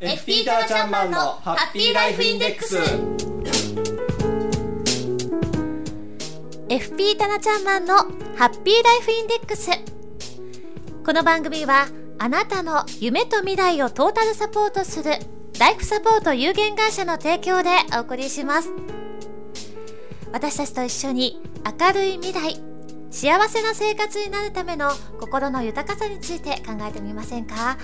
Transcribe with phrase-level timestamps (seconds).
[0.00, 2.78] FT タナちゃんマンのハッピーライフインデックス。
[6.70, 7.96] FP タナちゃんマンの
[8.34, 9.68] ハッピーライフインデックス。
[11.04, 15.10] この番組はあなたの夢と未来をトータルサポートする
[15.58, 18.72] ライフサポート有限会社の提供でお送りします。
[20.32, 21.42] 私たちと一緒に
[21.78, 22.58] 明るい未来
[23.10, 27.76] 幸せな生活になるための心の豊かさについて考えてみませんか？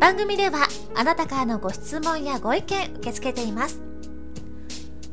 [0.00, 3.82] 番組ではあなたからのご質問やご意見受け付けています。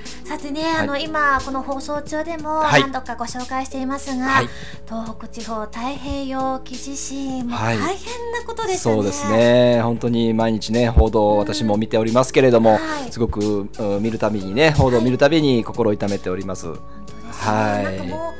[0.48, 2.80] さてね、あの、今この放送中でもはい。
[2.80, 4.48] 何度かご紹介していますが、はい。
[4.86, 7.78] 東北地方太平洋沖地震もはい。
[7.78, 9.02] 大変なことですよね。
[9.02, 9.28] そうです。
[9.30, 9.82] ね。
[9.82, 13.12] 本当に毎日ね報道を私も見ておりますけれども、はい。
[13.12, 17.52] すごくうん見るたびにね報道を見るたびに心を痛めております、本当ですね。
[17.52, 17.84] はい。
[17.84, 18.34] なんかも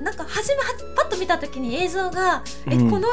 [0.00, 0.62] うなんか初めは
[0.96, 2.90] パッと見た時に映像が、えうん。
[2.90, 3.08] この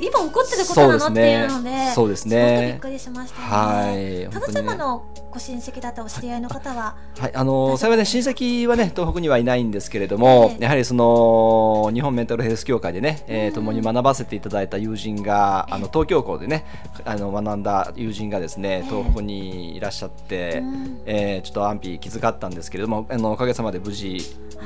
[0.00, 2.70] 今起こってることなの、そうですっていうねので、そうですね。
[2.72, 3.46] びっくりしましたね。
[3.46, 4.32] はい。
[4.32, 16.64] ただ様のご親戚だったお知り合いの方は、はい、あの幸いね親戚はね東北にはいないんですけれども、ええやはりその日本メンタルヘルス協会でね、えー共に学ばせていただいた友人が、あの東京校でね
[17.04, 21.02] あの学んだ友人がですね東北にいらっしゃって、うん。
[21.06, 24.18] えーちょっと安否気遣ったんですけれどもあのおかげさまで無事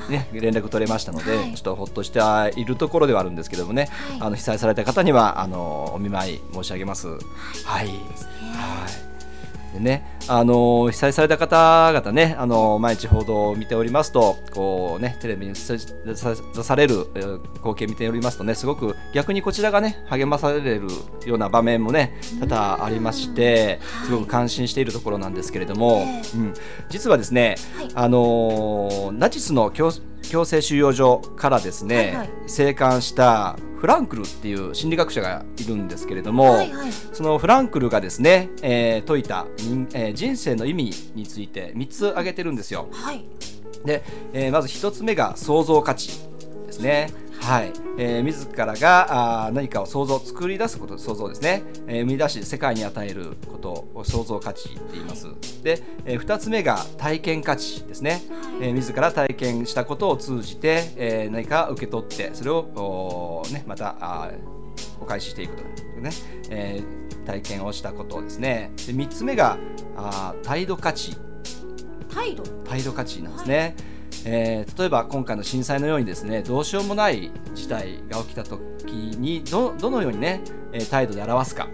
[0.08, 1.54] ね連絡取れましたので、はい。
[1.54, 2.20] ちょっとほっとして
[2.60, 4.20] いるところではあるんですけれどもね、はい。
[4.20, 7.08] あの被災された方にはあのお見舞い申し上げます。
[7.08, 7.18] はい、
[7.66, 9.74] はい。
[9.74, 20.82] でね、あの被災された方々ね、あの毎日報道を見ておりますと、こうねテレビに出されるえー光景を見ておりますとね、すごく逆にこちらがね励まされる
[21.26, 26.54] ような場面もね多々ありまして、はいすごく感心しているところなんですけれども、ええうん、
[26.88, 27.90] 実はですね、はい。
[27.94, 32.30] あのナチスの強強制収容所からですね、はいはい。
[32.46, 36.92] 生還したフランクルっていう心理学者がいるんですけれども、はいはい。
[36.92, 42.88] そのフランクルがですね、えー説いた人,、えー人生の意味について3つ挙げてるんですよ。
[42.92, 43.24] はい。
[43.84, 44.02] で、
[44.32, 46.08] えーまず1つ目が創造価値
[46.66, 47.10] ですね。
[47.40, 55.26] はい、えー自らがあー何かを創造作り出すこと創造ですね、えー生み出し世界に与えることを創造価値って言います。
[55.64, 58.22] で、え2つ目が体験価値ですね、
[58.60, 64.34] えー自ら体験したことを通じて、えー何か受け取ってそれをねまたあー
[65.00, 66.10] お返ししていくというね、
[66.50, 68.72] えー体験をしたことですね。
[68.86, 69.58] で3つ目が
[69.96, 71.16] あー態度価値。
[72.12, 72.42] 態度？
[72.64, 73.76] 態度価値なんですね、
[74.24, 78.60] えー例えば今回の震災のようにですねどうしようもない事態が起きた時
[78.92, 81.68] にどどのようにね、えー態度で表すか。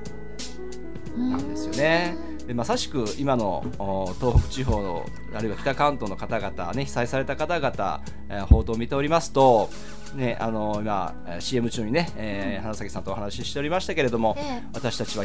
[1.17, 2.17] なんですよね。
[2.47, 5.05] でまさしく今のお東北地方の
[5.35, 9.69] あるいは北関東の方々、ね、被災された方々、えー報道を見ておりますと、
[10.15, 14.63] ね、あの今えー CM 中にね、えー花咲さんとお話ししておりましたけれども、ええ。
[14.75, 15.25] 私たちは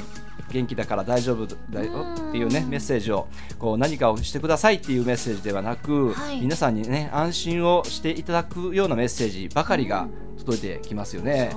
[0.51, 2.29] 元気だから大丈夫だようん。
[2.29, 3.27] っていうねメッセージを
[3.59, 6.41] こう何かをしてくださいっていうメッセージではなく、はい。
[6.41, 10.07] 皆さんにね安心をしていただくようなメッセージばかりが
[10.37, 11.51] 届いてきますよね。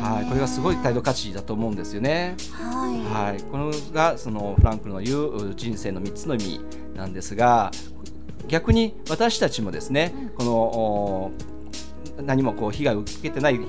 [0.00, 2.36] はい、これがすごい態度価値だと思うんですよね。
[2.52, 3.32] はい。
[3.32, 6.60] はい、これがそのフランクルの言う人生の3つの意味
[6.94, 7.70] なんですが
[8.46, 11.32] 逆に私たちもですね、このお
[12.22, 13.60] 何もこう被害を受けてない、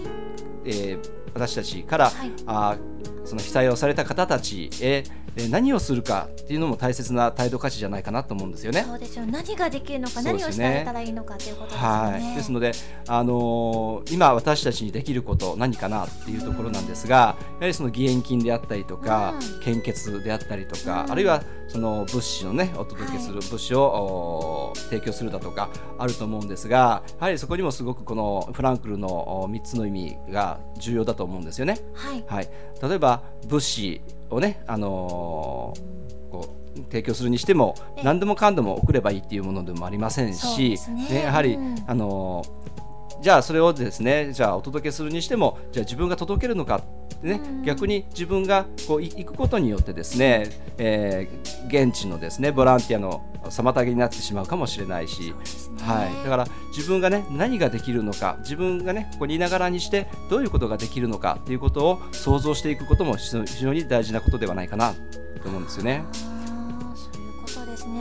[0.66, 2.32] えー私たちから、はい。
[2.46, 8.84] あーその被災をされた方たちへえー何をするかっていうのも大切な態度価値じゃないかなと思うんですよね。
[8.86, 11.88] そうですよ何ができるのか、ね何をしてあげたらいいのかということですよね。
[11.88, 12.74] はい、ですので、
[13.08, 29.08] あのー今私たちにできること何かなっていうところなんですがやはりその義援金であったりとか、うん献血であったりとか、うんあるいはその物資のねお届けする物資を、お提供するだとかあると思うんですがやはりそこにもすごくこのフランクルの
[29.44, 31.78] お3つの意味が重要だと思うんですよね。
[31.94, 32.24] はい。
[32.28, 32.50] はい、
[32.82, 38.04] 例えば物資をね、あのーこう提供するにしてもええ。
[38.04, 41.76] 何でもかんでも送ればいいっていうものでもありませんしですねやはり、うん。
[41.86, 42.82] あのー
[43.22, 55.34] じゃあそれをですねじゃあお届けするにしてもじゃあ自分が届けるのかってね、逆に自分がこう行くことによってですね、えー、現地のですねボランティアの妨げになってしまうかもしれないし、ね、
[55.82, 64.96] はい、だから自分がね何ができるのか自分がねここにいながらにしてどういうことができるのかということを想像していくことも非常に大事なことではないかな
[65.44, 66.04] と思うんですよね。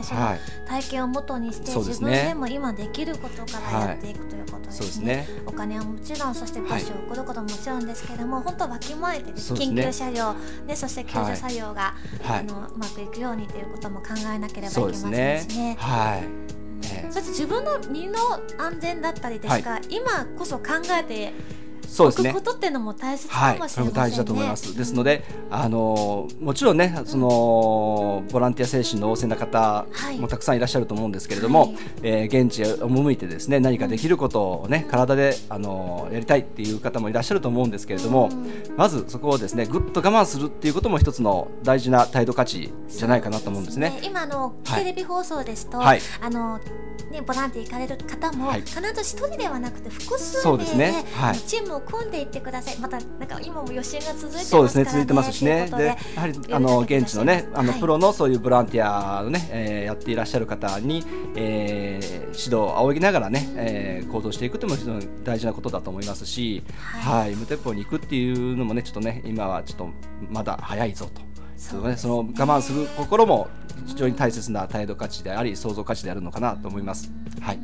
[0.01, 5.15] ねその体験をもとにして、はい、自分でも今できることからやっていくということですね。
[5.15, 5.25] はい。
[5.25, 10.33] すね、お金はもちろんそして物資を送ることももちろんですけども、はい、本当わきまえて、ね、緊急車両、
[10.65, 11.95] ね、そして救助作業が、
[12.27, 15.75] あのうまくいくようにということも考えなければいけませんしね。
[15.79, 16.51] はい。
[17.11, 18.19] そして自分の身の
[18.57, 20.63] 安全だったりですか、今こそ考
[20.99, 21.33] えて
[21.91, 22.33] そうですね。
[22.33, 23.91] ことっていうのも大切かもしれませんね。
[23.91, 24.77] はい、大事だと思います。
[24.77, 29.85] ですので、あのもちろんね、そのボランティア精神の旺盛な方
[30.19, 38.29] もたくさんいらっしゃると思うんですけれども、はい、えー、現地へ赴いてですね、何かできることをね、体であのやりたいっていう方もいらっしゃると思うんですけれども、
[38.77, 43.89] まずそこをですね、ぐっと我慢するっていうことも一つの大事な態度価値じゃないかなと思うんですね。
[43.89, 44.07] すね。
[44.07, 46.59] 今のテレビ放送ですと、はい、あの
[47.11, 51.05] ねボランティア行かれる方も、必ず一人ではなくて複数名で、ね。
[51.15, 52.77] はい、チームを組んでいってください。
[52.77, 55.69] またなんか今も予習が続いてますからねそうですね続いてますしね。
[55.77, 55.85] で。
[55.85, 61.03] やはりあの現地のねあの、プロのそういうボランティアのね、えー、やっていらっしゃる方に、
[61.35, 66.63] えー、指導を仰ぎながらね、えー、行動していくというのも非常に大事なことだと思いますし、
[67.03, 69.89] はい、無鉄砲に行くっていうのもねちょっとね今はちょっと
[70.29, 71.21] まだ早いぞと。
[71.57, 73.47] そね、その我慢する心も
[73.85, 77.11] 非常に大切な態度価値であり創造価値であるのかなと思います。
[77.39, 77.59] はい、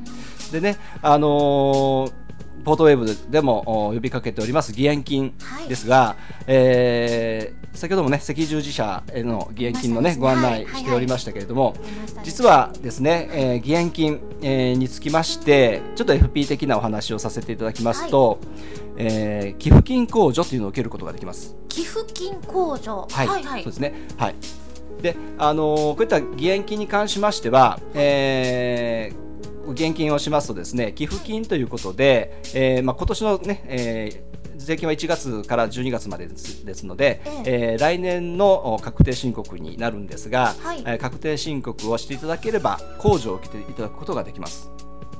[0.52, 2.27] でね、あのー
[2.64, 5.34] ポートウェーブでも呼びかけております義援金
[5.68, 10.18] ですが、はい、えー、先ほどもね赤十字社への義援金のね、ね。
[10.18, 11.78] ご案内しておりましたけれども、はい
[12.16, 18.40] はい、実はですね、えー、義援金、えー、につきましてちょっと FP 的なお話をさせていただきますと、はい、
[18.98, 21.56] えー、寄付金控除というのを受けることができます。
[21.70, 23.94] 寄付金控除、はい、はい、はい、そうですね。
[24.18, 24.36] はい。
[25.02, 29.27] で、あのー、こういった義援金に関しましては、えー
[29.72, 37.72] 現金をしますとですね寄付金ということで、えーまあ、今年のね、えー税金は1月から12月までですので、ええ。
[37.74, 44.70] えー、来年の確定申告になるんですが、はい、えー、確定申告をしていただければ控除を受けていただくことができます。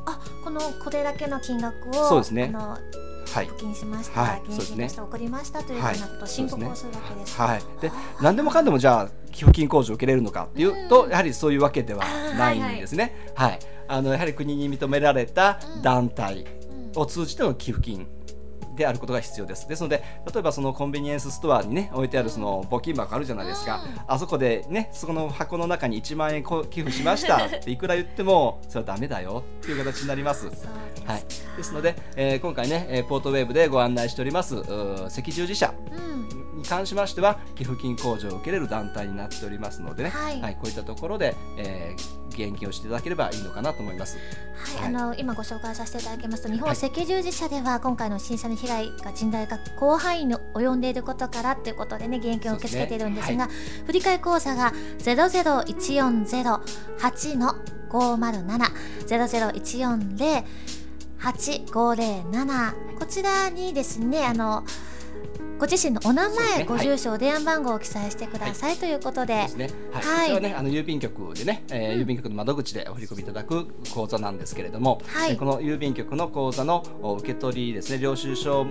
[0.06, 2.52] あこのこれだけの金額をそうですね。
[2.54, 7.40] はい、金しました、はい、現金として送りましたというふうなことを申告をするわけです。
[7.40, 7.92] はい、で
[8.22, 12.06] 何でもかんでもじゃあ寄付金控除を受けれるのかっていうと、やはりそういうわけでは
[12.38, 13.32] ないんですね。
[13.36, 16.46] はい、はい、あのやはり国に認められた団体
[16.96, 18.08] を通じての寄付金
[18.78, 19.68] であることが必要です。
[19.68, 23.82] ですので、例えばそのコンビニエンスストアにね、置いてあるその募金箱あるじゃないですか。
[24.08, 30.48] あそこでね、その箱の中に1万円寄付しましたって いくら言っても、それはダメだよっていう形になります。
[31.06, 31.24] はい。
[31.58, 34.58] ですので、えー、今回ね、ポートウェーブでご案内しております
[35.08, 35.74] 赤十字社。
[36.58, 44.18] に関しましては寄付金控除を受けれる団体になっておりますのでね、はい、はい、こういったところで、えー、義援金をしていただければいいのかなと思います。
[44.56, 53.52] はい、はい、あの今ご紹介させていただきますと日本赤十字社では今回の震災の被害が甚大が広範囲に及んでいることからということでね義援金を受け付けているんですが、ねはい、
[53.86, 56.62] 振替口座がゼロゼロ一四ゼロ
[57.00, 57.56] 八の
[57.90, 60.44] 五0 7ゼロゼロ一四零
[61.18, 62.74] 八五零七。
[63.00, 64.64] こちらにですねあの
[65.60, 69.34] ご自身のお名前、ね、ご住所、はい、電話番号を記載してください、はい、ということで。
[69.36, 69.70] ですね。
[69.92, 70.30] はい。
[70.30, 76.84] こちらね、あの郵便局でね、えー、うん、郵便局の窓口でお振り込みいただく口座なんですけれども、はい、この郵便局の口座の
[77.20, 78.68] 受け取りですね、領収書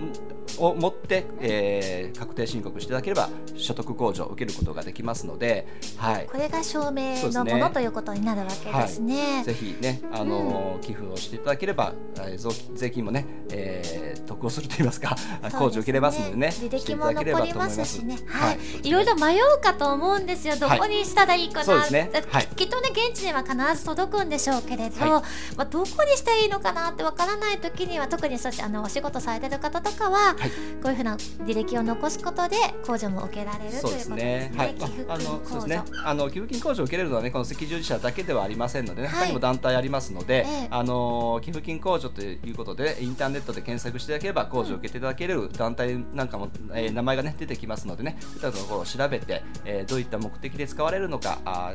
[0.58, 6.26] を持って、えー、確定申告していただければ所得控除を受けることができますので、はい。
[6.26, 9.42] これが証明のもの、ね、ということになるわけですね。
[9.44, 16.52] ぜひね、あの、うん、寄付をしていただければ、えー、税金もね、えー、得をすると言いますか、 控除を受けれますのでね。
[16.70, 18.90] 歴も残りますしね、はい、い。
[18.90, 22.10] ろいろ迷うかと思うんですよ、どこにしたらいいかな、はいね。
[22.30, 25.22] はい、きっとね、現地には必ず届くんでしょうけれど、はい、ま
[25.58, 30.35] あ、どこにしたらいいのかなってわからないときには、特にそしてあのお仕事されてる方とかは、
[30.82, 34.52] こういうふうな履歴を残すことで、控除も受けられるということですね。
[34.56, 51.74] はい、寄付金控除、ね、あの寄付金控除を受けれるのはね、この赤十字社だけではありませんのでね、他にも団体ありますので、ええ、あの寄付金控除ということで、インターネットで検索していただければ、控除を受けていただける団体なんかも、えー、名前がね、出てきますのでね、そういったところを調べて、えー、どういった目的で使われるのか、あ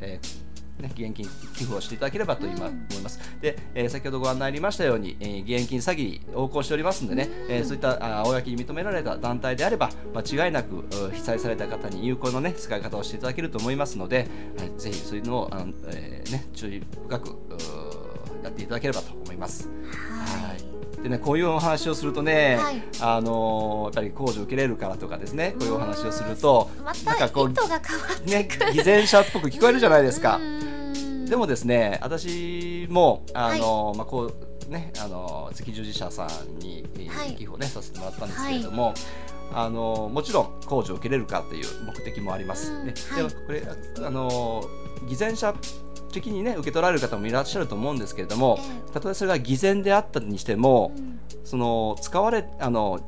[0.00, 3.20] えーね、義援金寄付をしていただければと今思います。
[3.40, 14.26] で、えー、先ほどご案内ありましたように、えー、義援金詐欺横行しておりますのでね、えー、そういったあ公に認められた団体であれば間違いなく被災された方に有効なね使い方をしていただけると思いますので、
[14.58, 17.36] はい、ぜひそういうのをあの、えー、ね注意深く
[18.42, 19.68] やっていただければと思います。
[19.68, 20.53] はい
[21.04, 22.82] でねこういうお話をするとね、はい。
[23.00, 30.36] あのーやっぱり控除受けれるからとかですねこういうお話をするとまなんかこうね偽善者っぽく聞こえるじゃないですか。
[30.36, 31.26] うん。
[31.26, 34.32] でもですね私もあの、まあこ
[34.66, 36.86] うねあの赤十字社さんに、
[37.36, 38.94] 寄付をねさせてもらったんですけれども、
[39.52, 42.72] あのもちろん控除を受けれるかという目的もあります。
[42.72, 42.86] うん。
[42.86, 43.28] ねはい。
[43.28, 43.62] でもこれ
[44.06, 44.64] あの
[45.06, 45.54] 偽善者
[46.14, 53.00] 的にね受け取られる方もいらっしゃると思うんですけれども、えたとえそれが偽善であったにしても、うんその使われあの、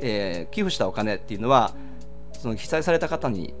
[0.00, 1.72] えー寄付したお金っていうのは
[2.32, 3.54] その被災された方に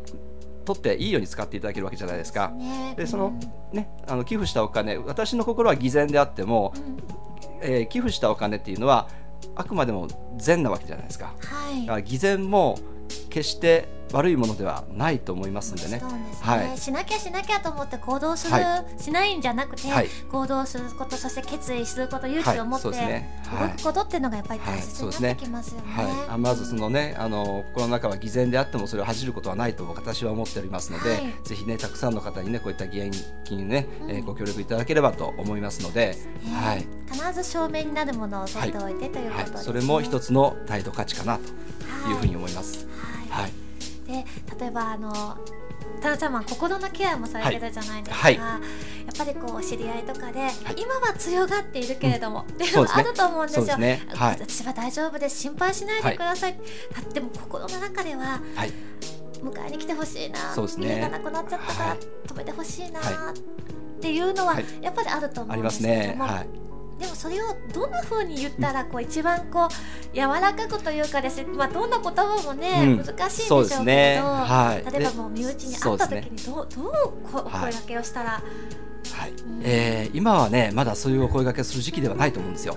[0.64, 2.48] とっていいように使っていただけるわけじゃないですか。
[2.48, 3.38] ねでその
[3.72, 6.96] ねあの寄付したお金私の心は偽善であっても、うん
[7.62, 9.08] えー寄付したお金っていうのは
[9.54, 11.34] あくまでも善なわけじゃないですか。
[11.38, 12.78] はいだから偽善も
[13.30, 16.00] 決して悪いものではないと思いますんでね。
[16.00, 16.78] そうですね、はい。
[16.78, 20.08] しなきゃしなきゃと思って行動する、はしないんじゃなくて、はい。
[20.30, 23.42] 行動することそして決意すること勇気を持って、はいそうですね。
[23.46, 23.68] はい。
[23.68, 25.92] 動くことっていうのがやっぱり大はい切そうですねになってきますよね。
[25.92, 31.34] はい、あまずそのねあの心の中は偽善であってもそれを恥じることはないと私は思っておりますので、はい。
[31.44, 33.10] ぜひねたくさんの方にねこういった義援
[33.44, 36.52] 金ね、えーうんご協力いただければと思いますので、ね。
[36.52, 39.44] はい、必ず証明になるものを取っておいて、ということはい。
[39.44, 41.42] です、ねそれも一つの態度価値かなと
[42.08, 42.86] いうふうに思います。
[43.30, 43.42] はい。
[43.42, 43.52] はい、
[44.06, 44.24] で
[44.58, 45.38] 例えばあの
[46.00, 48.36] タナちゃんは心のケアもされてるじゃないですか、はい。
[48.36, 48.60] や
[49.12, 53.78] っぱりこう知り合いとかで、今は強がっているけれども、っていうのもあると思うんですよ。
[53.78, 54.02] ね。
[54.14, 54.36] はい。
[54.40, 55.40] 私は大丈夫です。
[55.40, 56.58] 心配しないでください、
[56.94, 58.72] だっても心の中でははい、
[59.42, 60.62] 迎えに来てほしいな、ね。
[60.78, 61.98] 家がなくなっちゃったからはい。
[62.26, 64.64] 止めてほしいな、はっていうのははい。
[64.82, 66.14] やっぱりあると思うんですけれどね。
[66.16, 66.48] も、はい、
[66.98, 73.04] でもそれをどんな風に言ったらこう一番こう柔らかくというかですね、まあ、どんな言葉もね、うん。
[73.04, 74.20] 難しいんでしょそうけれど、ね。
[74.22, 74.92] はい。
[74.92, 76.92] 例えばでもう身内に会った時にどう,、どう
[77.32, 79.32] こお声はい掛けをしたら、はい。
[79.32, 79.62] ん。
[79.64, 82.76] えー今はねまだそういうお声掛けする時期ではないと思うんですよ。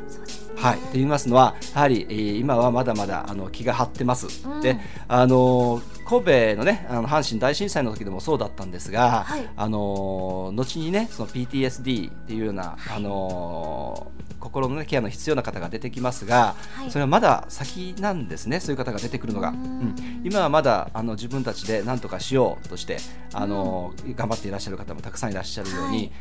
[0.55, 4.27] はい、と言いますのはやはり、えー今はまだまだあの気が張ってます。
[4.47, 4.61] うん。
[4.61, 9.49] であの神戸のねあの阪神大震災の時でもそうだったんですが、はい。
[9.55, 14.11] あの後にねその PTSD っていうような、あの
[14.47, 16.91] 心の、ね、ケアの必要な方が出てきますが、はい。
[16.91, 19.59] それはまだ先なんですねそういう方が出てくるのが、ううん。
[19.59, 22.97] ん今はまだあの自分たちで何とかしようとして
[23.33, 26.11] あの、頑張っていらっしゃる方もたくさんいらっしゃるように、はい。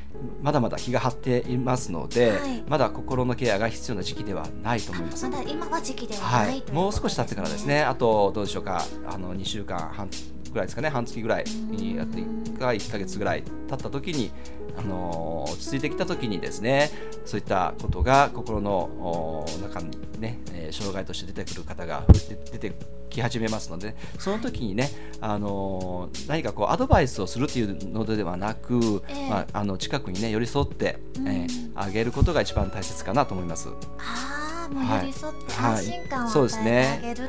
[0.42, 2.64] まだまだ気が張っていますので、はい。
[2.68, 5.28] まだ心のケアが必要な時期ではないと思います。
[5.28, 5.36] ま。
[5.36, 10.08] だ今は時期でははない、もう少し経ってからですね、あとどうでしょうか、あの2週間半
[10.52, 12.22] ぐらいですかね、半月ぐらいにやって
[12.56, 14.30] か1ヶ月ぐらい経った時に、
[14.78, 16.90] あのー落ち着いてきた時にですね、
[17.24, 19.90] そういったことが心のお中に
[20.20, 22.72] ね、えー障害として出てくる方が出出て
[23.08, 24.90] き始めますので、その時にね、
[25.20, 29.30] あのー何かこうアドバイスをするっていうのではなく、ええ。
[29.30, 31.28] まああの近くにね寄り添って、うん。
[31.28, 33.68] えーあげることが一番大切かなと思います。
[33.98, 35.00] ああもうはい。
[35.02, 35.74] 寄り添ってはい。
[35.74, 36.98] 安心感を与えてね。
[36.98, 37.28] あげるという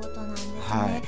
[0.00, 0.52] ことなんですね。
[0.60, 1.02] はい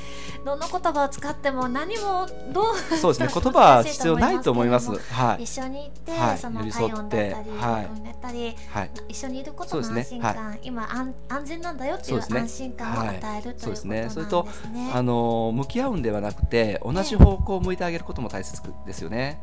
[0.48, 4.90] どの言葉を使っても何もどうそうです ね、言葉は必要ないと思います。
[5.12, 5.42] はい。
[5.42, 6.38] 一緒に行って、はい。
[6.38, 7.82] その寄り添っ体温だったり、てはい。
[7.82, 8.90] 横になったり、はい。
[9.08, 10.20] 一緒にいることのそうですね。
[10.22, 14.08] 安心感、今安安全なんだよっていう安心感を与えるということなんですね。
[14.10, 14.48] それと
[14.94, 19.40] あの向き合うんではなくて同じ方向を向いてあげることも大切ですよね。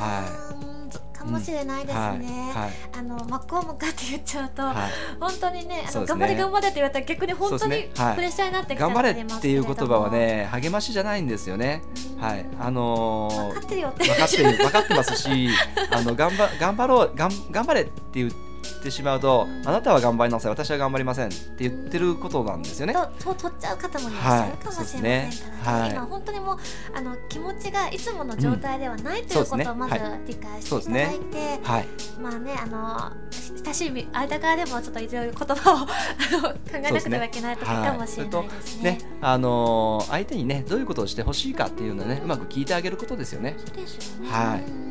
[0.00, 0.72] あー。
[0.72, 0.77] うんか
[1.28, 2.52] もしれないですね。
[2.92, 4.74] あの真っ向向かって言っちゃうと、はい。
[5.20, 7.82] 本当にね頑張れ頑張れって言われたら逆に本当にプレ
[8.26, 11.82] ッシャーになってきちゃ頑張れっていう言葉はね励ましじゃないんですよね。
[12.18, 12.44] はい。
[12.58, 14.04] あのー分かってるよって。
[14.04, 15.48] 分かってる分かってますし、
[15.90, 18.47] あの頑張頑張ろう頑頑張れって言って
[18.90, 22.94] しまうと、あなたは頑張りなさい、私は頑張りませんって言ってることなんですよね。
[22.94, 25.30] と取っちゃう方もいらっしゃるかもしれませんからね,、
[25.62, 25.82] はい。
[25.82, 25.82] ね。
[25.82, 25.90] はい。
[25.90, 26.58] 今本当にもう
[26.94, 29.94] あの気持ちがいつもの状態ではない、ということをまず
[30.26, 31.18] 理解していただいね。
[31.30, 31.88] て、はい。
[32.20, 33.12] まあねあの
[33.64, 35.92] 親しい間柄でもちょっといろいろ言葉を 考
[36.74, 38.90] えなくてはいけない時かもしれないですね。
[38.92, 43.56] ね、あのー相手にねどういうことをしてほしいかっていうのをねうまく聞いてあげることですよね。
[43.58, 44.30] そうですよね。
[44.30, 44.60] はい。
[44.62, 44.87] うん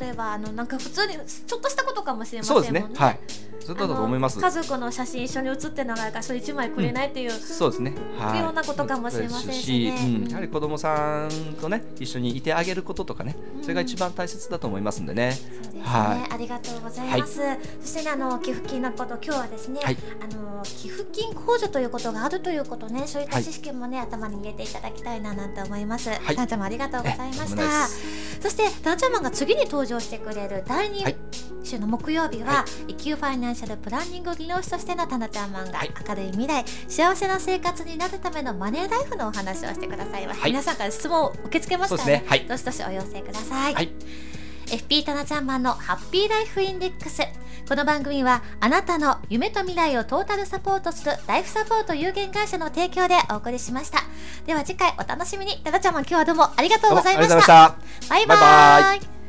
[0.00, 2.66] 例えばあのなんか普通にちょっとしたことかもしれませんもね。
[2.66, 2.98] そうんですね。
[2.98, 3.20] はい。
[3.60, 4.40] そうだと思います。
[4.40, 7.94] 家族の写真一緒に写ってるのがあるからそれ一枚くれないっていう、そうですね。
[8.18, 8.40] はい。
[8.40, 11.30] ようなことかもしれませんしねうん、やはり子供さん
[11.60, 15.32] とね一緒にいてあげることとかね、それが一番大切だと思いますんでね。
[15.32, 16.34] そうですね、はい。
[16.34, 17.40] ありがとうございます。
[17.80, 19.96] そしてねあの寄付金のこと今日はですね、はい。
[20.20, 26.10] あの寄付金控除ということがあるということね、そういった知識もね、頭に入れていただきたいななんて思います。
[26.10, 26.36] はい。
[26.36, 27.56] タンちゃんもありがとうございました。
[27.56, 28.40] で。
[28.40, 31.16] そしてタンちゃんマンが次に登場してくれる第2はい。
[31.62, 35.90] 週の木曜日は、は一級ファイナンシャルプランニング技能士としてのタナちゃんマンがはい。
[36.08, 40.40] 明るい未来、幸せな生活になるためのマネーライフのお話をしてくださいます。
[40.40, 40.50] はい。
[40.50, 42.24] 皆さんから質問を受け付けますからねね。
[42.26, 42.46] はい。
[42.46, 44.39] どしどしお寄せください。
[44.70, 47.22] はい FP タナちゃんマンのハッピーライフインデックス。
[47.68, 53.98] この番組はあなたの夢と未来をトータルサポートするライフサポート有限会社の提供でお送りしました。
[54.46, 55.60] では次回お楽しみに。
[55.64, 57.40] タナちゃんも今日はどうもありがとうございました。
[57.40, 57.74] した。
[58.08, 59.19] バイババイバイ